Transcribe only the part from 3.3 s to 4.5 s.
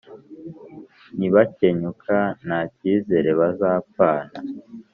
bazapfana,